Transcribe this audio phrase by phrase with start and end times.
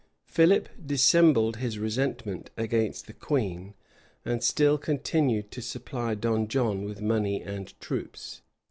[0.25, 3.75] Philip dissembled his resentment against the queen,
[4.25, 8.41] and still continued to supply Don John with money and troops.